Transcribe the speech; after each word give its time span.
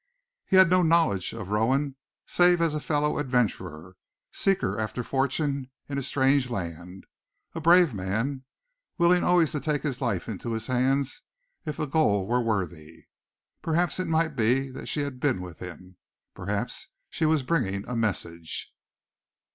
He 0.47 0.55
had 0.55 0.71
no 0.71 0.81
knowledge 0.81 1.31
of 1.31 1.49
Rowan 1.49 1.95
save 2.25 2.59
as 2.59 2.73
a 2.73 2.79
fellow 2.79 3.19
adventurer, 3.19 3.89
a 3.89 4.35
seeker 4.35 4.79
after 4.79 5.03
fortune 5.03 5.69
in 5.87 5.99
a 5.99 6.01
strange 6.01 6.49
land, 6.49 7.05
a 7.53 7.61
brave 7.61 7.93
man, 7.93 8.43
willing 8.97 9.23
always 9.23 9.51
to 9.51 9.59
take 9.59 9.83
his 9.83 10.01
life 10.01 10.27
into 10.27 10.53
his 10.53 10.65
hands 10.65 11.21
if 11.67 11.77
the 11.77 11.85
goal 11.85 12.25
were 12.25 12.41
worthy. 12.41 13.05
Perhaps 13.61 13.99
it 13.99 14.07
might 14.07 14.35
be 14.35 14.71
that 14.71 14.87
she 14.87 15.01
had 15.01 15.19
been 15.19 15.39
with 15.39 15.59
him. 15.59 15.97
Perhaps 16.33 16.87
she 17.11 17.27
was 17.27 17.43
bringing 17.43 17.87
a 17.87 17.95
message. 17.95 18.73